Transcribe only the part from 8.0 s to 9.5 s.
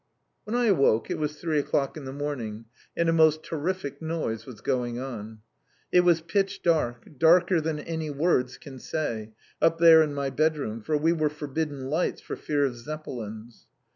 words can say,